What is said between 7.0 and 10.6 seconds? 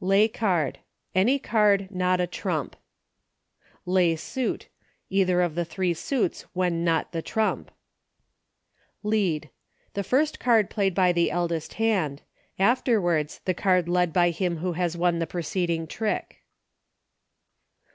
the trump. Lead. The card first